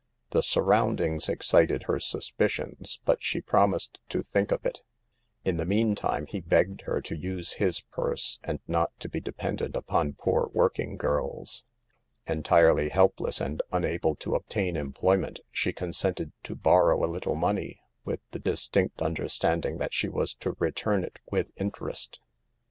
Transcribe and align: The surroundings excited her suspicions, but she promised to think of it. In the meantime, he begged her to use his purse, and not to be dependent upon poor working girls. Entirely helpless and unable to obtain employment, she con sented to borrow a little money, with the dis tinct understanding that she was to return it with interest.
The 0.31 0.41
surroundings 0.41 1.29
excited 1.29 1.83
her 1.83 1.99
suspicions, 1.99 2.99
but 3.05 3.21
she 3.21 3.39
promised 3.39 3.99
to 4.09 4.23
think 4.23 4.51
of 4.51 4.65
it. 4.65 4.81
In 5.45 5.57
the 5.57 5.63
meantime, 5.67 6.25
he 6.25 6.39
begged 6.41 6.81
her 6.87 7.01
to 7.01 7.15
use 7.15 7.51
his 7.53 7.81
purse, 7.81 8.39
and 8.43 8.59
not 8.67 8.99
to 9.01 9.07
be 9.07 9.19
dependent 9.21 9.75
upon 9.75 10.13
poor 10.13 10.49
working 10.55 10.97
girls. 10.97 11.63
Entirely 12.25 12.89
helpless 12.89 13.39
and 13.39 13.61
unable 13.71 14.15
to 14.15 14.33
obtain 14.33 14.75
employment, 14.75 15.39
she 15.51 15.71
con 15.71 15.89
sented 15.91 16.31
to 16.45 16.55
borrow 16.55 17.05
a 17.05 17.05
little 17.05 17.35
money, 17.35 17.79
with 18.03 18.21
the 18.31 18.39
dis 18.39 18.67
tinct 18.67 19.03
understanding 19.03 19.77
that 19.77 19.93
she 19.93 20.09
was 20.09 20.33
to 20.33 20.55
return 20.57 21.03
it 21.03 21.19
with 21.31 21.51
interest. 21.57 22.19